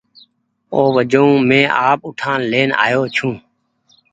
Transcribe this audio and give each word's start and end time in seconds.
او 0.73 0.81
وجون 0.95 1.31
مينٚ 1.49 1.73
آپ 1.89 1.99
اُٺآن 2.07 2.39
لين 2.51 2.69
آئو 2.85 3.03
ڇوٚنٚ 3.15 3.39